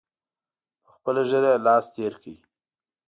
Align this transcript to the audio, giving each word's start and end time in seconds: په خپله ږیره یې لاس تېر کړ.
په 0.83 0.89
خپله 0.95 1.21
ږیره 1.29 1.51
یې 1.55 1.63
لاس 1.65 1.85
تېر 1.95 2.13
کړ. 2.23 2.35